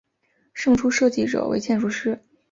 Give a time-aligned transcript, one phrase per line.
[0.55, 2.19] 胜出设计者为建筑师。